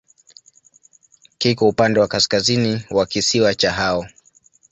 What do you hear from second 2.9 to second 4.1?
wa kisiwa cha Hao.